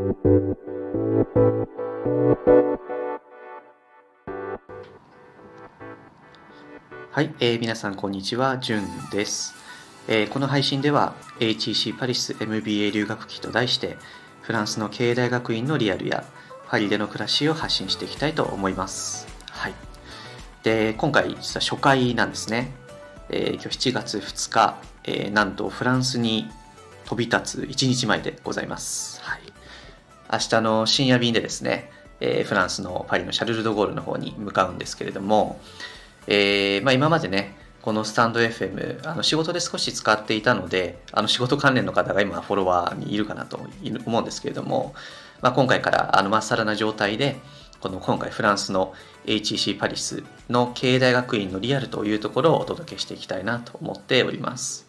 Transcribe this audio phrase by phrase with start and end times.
[0.00, 0.06] は
[7.20, 9.54] い、えー、皆さんこんにちは、じゅんです、
[10.08, 13.98] えー、この配信では HEC パリス MBA 留学期と題して
[14.40, 16.24] フランスの経営大学院のリアルや
[16.68, 19.28] パリでの暮らしを発信していきたいと思います。
[19.50, 19.74] はい。
[20.62, 22.72] で、今回実は初回なんですね。
[23.28, 26.50] えー、今日7月2日、えー、なんとフランスに
[27.04, 29.20] 飛び立つ1日前でございます。
[29.20, 29.40] はい。
[30.32, 35.60] 明日の深夜便でですね、えー、フランスのパリのシャルル・ド・ゴールの方に向かうんですけれども、
[36.26, 43.58] えーまあ、今までね、このスタンド FM、あの仕事で少し使っていたので、あの仕事関連の方が今フォロワーにいるかなと
[44.06, 44.94] 思うんですけれども、
[45.40, 47.36] まあ、今回からあのまっさらな状態で、
[47.80, 48.92] この今回フランスの
[49.24, 54.86] HEC パリスの経営大学院のリアルというところをお届けしていきたいなと思っております。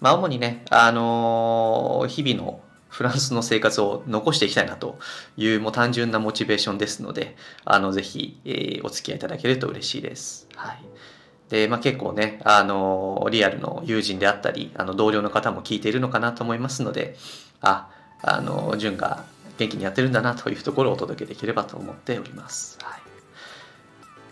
[0.00, 2.60] まあ、主にね、あのー、日々の
[2.92, 4.98] フランスの生活を残していきたいなと
[5.38, 10.46] いうもう単純なモチベーションですので、あの、ぜひ、えー、お付き合いいただけると嬉しいです。
[10.54, 10.78] はい。
[11.48, 17.16] で、まあ、結構ね、あの、リアルの友人であったり、あの、同僚の方も聞いているのかなと思いますので、
[17.62, 17.88] あ、
[18.20, 19.24] あの、潤が
[19.56, 22.78] 元気にやってるんだなというところをお届けできればと思っております。
[22.82, 23.00] はい。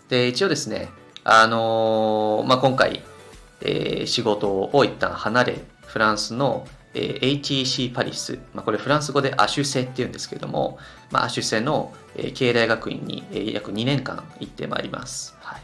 [0.07, 0.89] で、一応ですね、
[1.23, 3.01] あの、まあ、今回、
[3.61, 10.77] えー、仕事を一旦離れ、フランスのえー、HEC パリス、まあ、これフランス語でアシュセっていうんですけども、
[11.11, 11.93] まあ、アシュセの、
[12.33, 15.35] 経営大学院に、約2年間行ってまいります。
[15.39, 15.61] はい、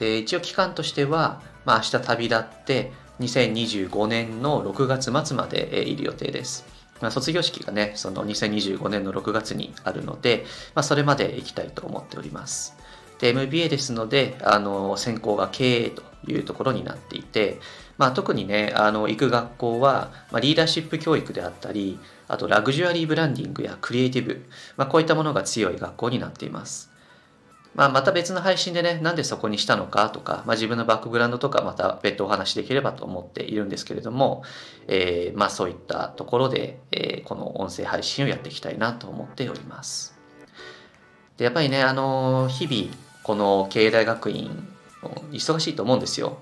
[0.00, 6.66] で一応期間としては、まあ、明日旅立って2025年の6月末まで、いる予定です。
[7.00, 12.76] まあ、卒業式がね、その2025年の6月にあるので、まあ、それまで行きたいと思っております。
[13.18, 17.58] で、MBA ですので、あの、専攻が経営というところになっていて、
[17.98, 26.96] まあ、特にねあの行く学校は、まあ、リーダーシップ教育であったりあとラグジュアリーブランディングやクリエイティブ、まあ、こういったものが強い学校になっています。
[27.76, 34.44] まあ、また別の配信でね、なんでそこにしたのかとか、まあ、自分のバックグラウンドとかまた別途お話しできればと思っているんですけれども、
[34.88, 40.18] えー、まあそういったところで、えー、この音声配信をやっていきたいなと思っております。
[41.36, 44.66] で、やっぱりね、あの、日々、この経営大学院、
[45.32, 46.38] 忙しいと思うんですよ。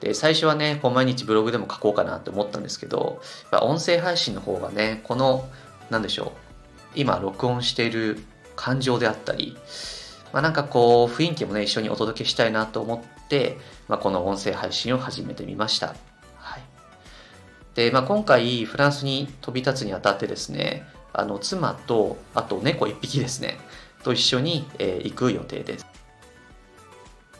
[0.00, 3.20] で最初はねこう毎日ブログでも書こうかなって思ったんですけど
[3.62, 5.48] 音声配信の方がねこの
[5.90, 6.30] 何でしょう
[6.94, 8.18] 今録音している
[8.56, 9.56] 感情であったり、
[10.32, 13.58] まあ、なんかこう雰囲気もね一緒にお届けしたいなと思って、
[13.88, 15.94] まあ、この音声配信を始めてみました。
[16.38, 16.62] はい、
[17.74, 23.58] で、まあ、今回フランスに飛び立つにあたってですねあの妻とあと猫1匹ですね
[24.02, 25.95] と一緒に、えー、行く予定です。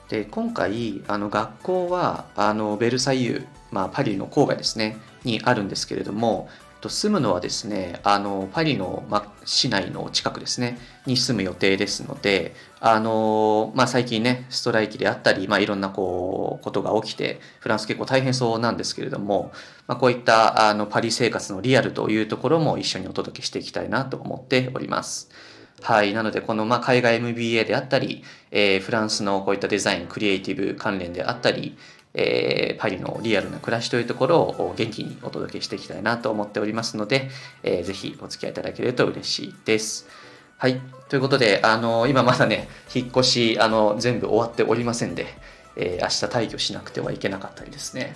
[0.08, 6.48] で今回あの学校はあのベルサイユ、まあ、パリの郊外ですねにあるんですけれども
[6.88, 19.52] 住むのはですねあのパリの、ま、市内の近くですねに住む予定ですのであの、まあ、最近ねストライキであったり、まあ、いろんなこうことが起きてフランス結構大変そうなんですけれども、
[19.86, 25.30] まあ、こういったあのパリ生活のリアルというところも一緒にお届けしていきたいなと思っております。
[25.82, 26.14] はい。
[26.14, 31.76] なので、この、ま、海外 MBA であったり、えー、フランスのこういったデザイン、クリエイティブ関連であったり、
[32.14, 37.28] えー、パリのリアルな暮らしというところを元気にお届けしていきたいなと思っておりますので、
[37.62, 40.08] えー、ぜひお付き合いいただけると嬉しいです。
[40.56, 40.80] はい。
[41.10, 45.26] ということで、あの、今まだね、引っ越し、あの、全部終わっておりませんで、
[45.76, 48.14] えー、明日退去しなくてはいけなかったりですね。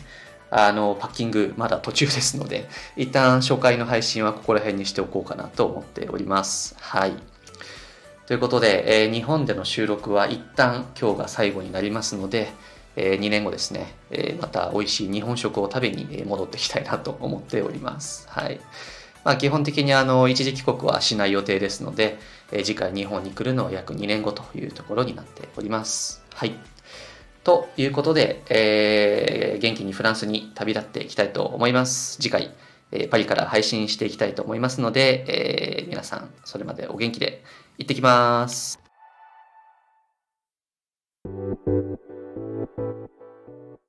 [0.50, 6.74] あの、パッキングまだ途中ですので、一旦初回の配信はここら辺にしておこうかなと思っております。
[6.80, 7.29] はい。
[8.30, 12.52] ということで、えー、日本での収録は一旦今日が最後になりますので、
[12.94, 18.28] えー、2年後ですね、えー、また美味しい日本食を食べに戻っていきたいなと思っております。
[18.28, 18.60] はい。
[19.24, 22.18] まあ、基本的にあの一時帰国はしない予定ですので、
[22.52, 26.22] え、次回日本に来るのは約2年後というところになっております。
[26.32, 26.54] はい。
[27.42, 32.22] ということで、えー、元気にフランスに旅立っていきたいと思います。
[32.22, 32.54] 次回、
[32.92, 37.42] え、パリから配信していきたいと思いますので、え、皆さんそれまでお元気で
[37.78, 38.89] 行ってきます。